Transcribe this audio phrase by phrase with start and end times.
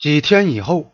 [0.00, 0.90] 几天以后，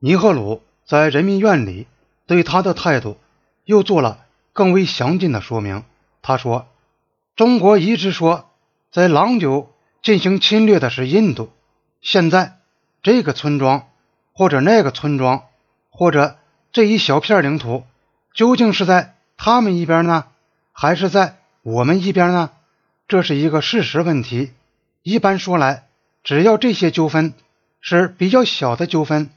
[0.00, 1.86] 尼赫鲁在人民院里
[2.26, 3.16] 对他的态度
[3.64, 5.82] 又做了更为详尽的说明。
[6.20, 6.68] 他说
[7.36, 8.50] ：“中国一直说
[8.92, 11.50] 在郎久进行侵略的是印度，
[12.02, 12.58] 现在
[13.02, 13.88] 这个村庄
[14.34, 15.44] 或者那个村庄
[15.88, 16.36] 或者
[16.70, 17.84] 这一小片领土，
[18.34, 20.26] 究竟是在他们一边呢，
[20.72, 22.50] 还是在我们一边呢？
[23.08, 24.52] 这是一个事实问题。
[25.02, 25.88] 一般说来，
[26.22, 27.32] 只要这些纠纷。”
[27.82, 29.30] 是比较小的纠纷，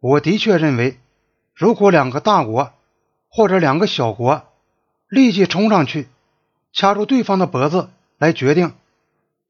[0.00, 0.98] 我的确认为，
[1.54, 2.72] 如果两个大国
[3.28, 4.44] 或者两个小国
[5.08, 6.08] 立即冲上去
[6.72, 8.72] 掐住对方的脖子来决定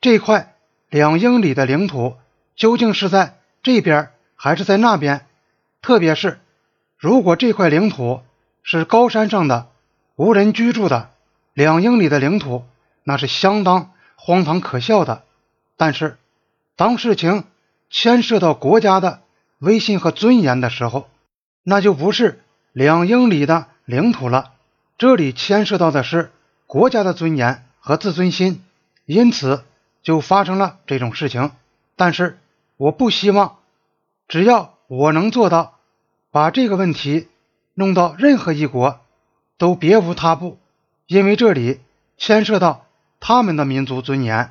[0.01, 0.57] 这块
[0.91, 2.17] 两英里的领土
[2.57, 5.25] 究竟是在这边还是在那边，
[5.81, 6.41] 特别是
[6.99, 8.23] 如果这块领土
[8.65, 9.69] 是高山上的
[10.17, 11.11] 无人居住的
[11.55, 12.65] 两英里的领土，
[13.05, 15.23] 那是相当荒唐可笑的。
[15.77, 16.19] 但是
[16.75, 17.45] 当事情。
[17.93, 19.21] 牵涉到国家的
[19.59, 21.11] 威信和尊严的时候，
[21.63, 22.43] 那就不是
[22.73, 24.53] 两英里的领土了。
[24.97, 26.33] 这里牵涉到的是
[26.67, 28.65] 国家的尊严和自尊心，
[29.05, 29.63] 因此
[30.03, 31.53] 就发生了这种事情。
[31.95, 32.39] 但是
[32.79, 33.59] 我不希望，
[34.27, 35.79] 只要我能做到
[36.31, 37.29] 把这个问题
[37.75, 39.01] 弄到任何一国
[39.59, 40.59] 都别无他步，
[41.07, 41.81] 因为这里
[42.17, 42.87] 牵涉到
[43.21, 44.51] 他们的民族尊严，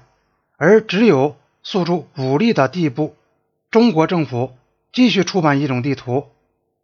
[0.58, 3.16] 而只有诉诸武力的地步。
[3.72, 4.58] 中国政府
[4.92, 6.28] 继续出版一种地图，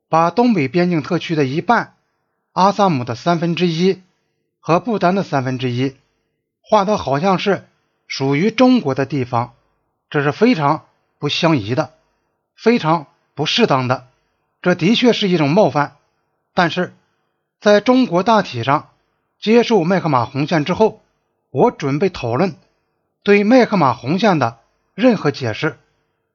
[0.08, 1.96] 把东北边境特区的一半、
[2.54, 4.02] 阿萨姆的三分之一
[4.62, 5.98] 和不丹的三分之一
[6.62, 7.68] 画的好像是
[8.08, 9.54] 属于中国的地方，
[10.10, 10.86] 这是非常
[11.20, 11.94] 不相宜的，
[12.56, 14.08] 非常不适当的。
[14.62, 15.98] 这的确是一种冒犯。
[16.54, 16.94] 但是，
[17.60, 18.90] 在中国大体上
[19.42, 21.02] 接受麦克马洪线之后，
[21.52, 22.56] 我准备讨论
[23.24, 24.60] 对麦克马洪线的
[24.96, 25.78] 任何解释。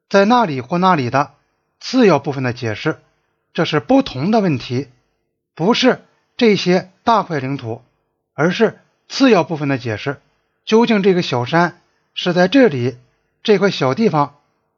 [0.09, 1.35] 在那里或那里的
[1.81, 2.99] 次要部分的解释，
[3.55, 4.89] 这是不同的问题，
[5.55, 6.03] 不是
[6.37, 7.83] 这些大块领土，
[8.35, 10.21] 而是次要部分的解释。
[10.65, 11.81] 究竟这个小山
[12.15, 12.97] 是在这里，
[13.43, 14.37] 这块小地方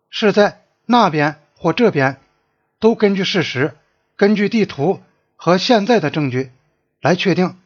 [0.09, 2.19] 是在那边或这边，
[2.79, 3.77] 都根据事实、
[4.17, 5.03] 根据地图
[5.37, 6.51] 和现在的证据
[7.01, 7.57] 来确定。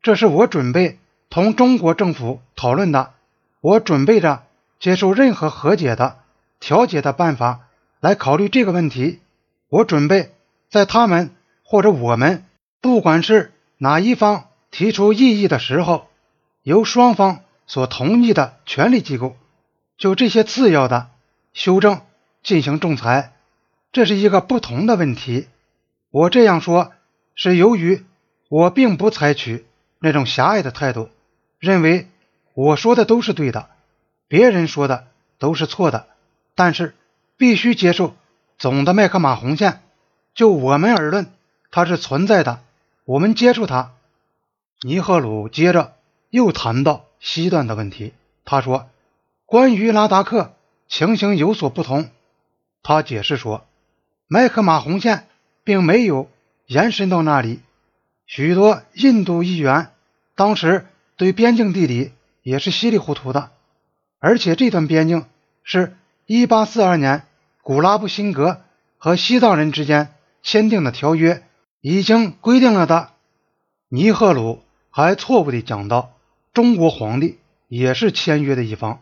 [0.00, 3.12] 这是我准备同中国政府讨论的，
[3.60, 4.44] 我准备着
[4.80, 6.20] 接受任何和解的。
[6.60, 7.68] 调解的办法
[8.00, 9.20] 来考虑这个问题，
[9.68, 10.34] 我准备
[10.70, 11.30] 在他们
[11.62, 12.44] 或者我们
[12.80, 16.08] 不管是哪一方提出异议的时候，
[16.62, 19.36] 由双方所同意的权力机构
[19.96, 21.10] 就这些次要的
[21.52, 22.02] 修正
[22.42, 23.32] 进行仲裁。
[23.90, 25.48] 这是一个不同的问题。
[26.10, 26.92] 我这样说
[27.34, 28.04] 是由于
[28.48, 29.64] 我并不采取
[29.98, 31.08] 那种狭隘的态度，
[31.58, 32.08] 认为
[32.54, 33.70] 我说的都是对的，
[34.28, 35.08] 别人说的
[35.38, 36.06] 都是错的。
[36.58, 36.96] 但是
[37.36, 38.16] 必须接受
[38.58, 39.80] 总的麦克马洪线。
[40.34, 41.30] 就我们而论，
[41.70, 42.60] 它是存在的。
[43.04, 43.92] 我们接触它。
[44.82, 45.94] 尼赫鲁接着
[46.30, 48.12] 又谈到西段的问题。
[48.44, 48.90] 他说
[49.46, 50.52] ：“关于拉达克
[50.88, 52.10] 情形有所不同。”
[52.82, 53.64] 他解释说
[54.26, 55.28] ：“麦克马洪线
[55.62, 56.28] 并没有
[56.66, 57.60] 延伸到那里。
[58.26, 59.92] 许多印度议员
[60.34, 60.86] 当时
[61.16, 62.10] 对边境地理
[62.42, 63.52] 也是稀里糊涂的，
[64.18, 65.24] 而且这段边境
[65.62, 65.94] 是。”
[66.30, 67.22] 一八四二年，
[67.62, 68.60] 古拉布辛格
[68.98, 70.12] 和西藏人之间
[70.42, 71.42] 签订的条约
[71.80, 73.12] 已经规定了的。
[73.88, 76.12] 尼赫鲁还错误地讲到，
[76.52, 79.00] 中国皇帝也是签约的一方。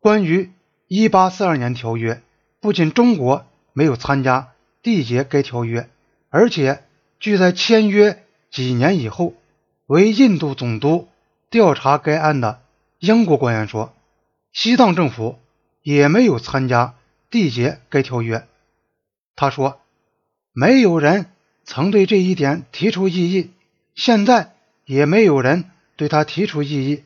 [0.00, 0.52] 关于
[0.86, 2.20] 一八四二年条约，
[2.60, 5.88] 不仅中国没有参加缔结该条约，
[6.28, 6.82] 而且
[7.18, 9.32] 据在签约几年以后
[9.86, 11.08] 为印度总督
[11.48, 12.60] 调查该案的
[12.98, 13.94] 英国官员说，
[14.52, 15.38] 西藏政府。
[15.86, 16.96] 也没有参加
[17.30, 18.44] 缔结该条约。
[19.36, 19.80] 他说
[20.52, 21.26] ：“没有人
[21.64, 23.52] 曾对这一点提出异议，
[23.94, 27.04] 现在也没有人对他提出异议。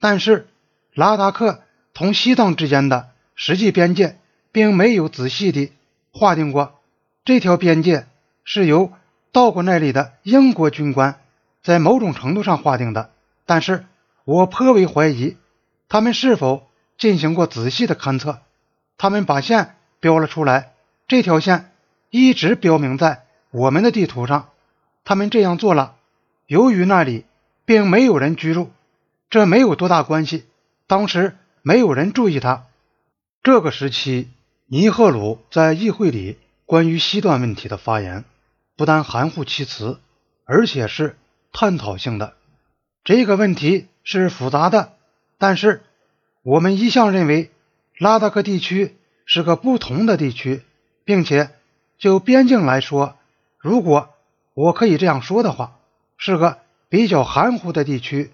[0.00, 0.48] 但是，
[0.94, 1.60] 拉达克
[1.92, 4.16] 同西藏之间的实际边界
[4.50, 5.70] 并没有仔细地
[6.10, 6.80] 划定过。
[7.26, 8.06] 这条边界
[8.44, 8.94] 是由
[9.30, 11.20] 到过那里的英国军官
[11.62, 13.10] 在某种程度上划定的。
[13.44, 13.84] 但是
[14.24, 15.36] 我颇为怀疑，
[15.90, 16.66] 他们是否……”
[17.02, 18.38] 进行过仔细的勘测，
[18.96, 20.72] 他们把线标了出来。
[21.08, 21.72] 这条线
[22.10, 24.50] 一直标明在我们的地图上。
[25.02, 25.96] 他们这样做了，
[26.46, 27.24] 由于那里
[27.64, 28.70] 并没有人居住，
[29.30, 30.44] 这没有多大关系。
[30.86, 32.66] 当时没有人注意它。
[33.42, 34.30] 这个时期，
[34.66, 38.24] 尼赫鲁在议会里关于西段问题的发言，
[38.76, 39.98] 不但含糊其辞，
[40.44, 41.18] 而且是
[41.52, 42.34] 探讨性的。
[43.02, 44.92] 这个问题是复杂的，
[45.36, 45.82] 但是。
[46.42, 47.50] 我们一向认为
[47.98, 50.62] 拉达克地区是个不同的地区，
[51.04, 51.50] 并且
[51.98, 53.16] 就边境来说，
[53.58, 54.10] 如果
[54.54, 55.78] 我可以这样说的话，
[56.16, 56.58] 是个
[56.88, 58.32] 比较含糊的地区，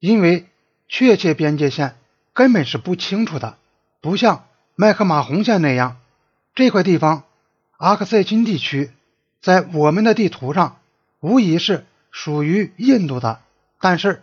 [0.00, 0.46] 因为
[0.88, 1.96] 确切边界线
[2.32, 3.56] 根本是不清楚的，
[4.00, 4.44] 不像
[4.74, 5.98] 麦克马洪线那样，
[6.54, 7.22] 这块地方
[7.76, 8.90] 阿克塞钦地区
[9.40, 10.78] 在我们的地图上
[11.20, 13.40] 无疑是属于印度的，
[13.80, 14.22] 但是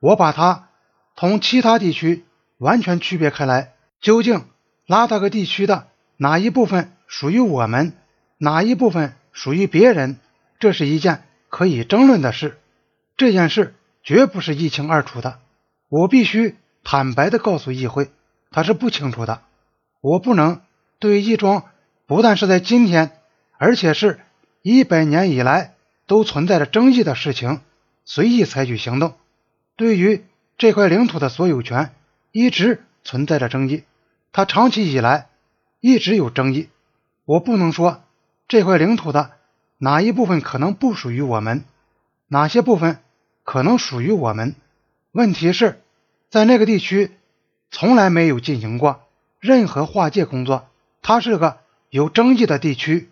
[0.00, 0.68] 我把它
[1.14, 2.24] 同其他地区
[2.64, 4.46] 完全区别开来，究竟？
[4.86, 7.92] 拉达克地区的哪一部分属于我们，
[8.38, 10.16] 哪一部分属于别人，
[10.58, 12.58] 这是一件可以争论的事。
[13.18, 15.40] 这件事绝不是一清二楚的。
[15.90, 18.10] 我必须坦白地告诉议会，
[18.50, 19.42] 他是不清楚的。
[20.00, 20.62] 我不能
[20.98, 21.64] 对一桩
[22.06, 23.10] 不但是在今天，
[23.58, 24.20] 而且是
[24.62, 25.74] 一百年以来
[26.06, 27.60] 都存在着争议的事情
[28.06, 29.12] 随意采取行动。
[29.76, 30.24] 对于
[30.56, 31.92] 这块领土的所有权，
[32.34, 33.84] 一直存在着争议。
[34.32, 35.28] 它长期以来
[35.78, 36.68] 一直有争议，
[37.24, 38.02] 我不能说
[38.48, 39.30] 这块领土的
[39.78, 41.62] 哪一部分可能不属于我们，
[42.26, 42.98] 哪些部分
[43.44, 44.56] 可能属于我们。
[45.12, 45.80] 问题是，
[46.28, 47.12] 在那个地区
[47.70, 49.02] 从来没有进行过
[49.38, 50.66] 任何划界工作，
[51.02, 51.58] 它是个
[51.88, 53.10] 有争议的地区。